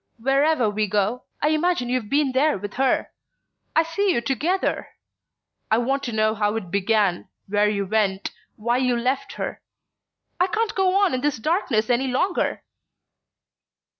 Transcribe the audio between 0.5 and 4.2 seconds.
we go, I imagine you've been there with her...I see you